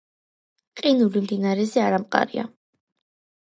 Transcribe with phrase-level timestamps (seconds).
[0.81, 2.49] ყინული მდინარეზე არამყარია.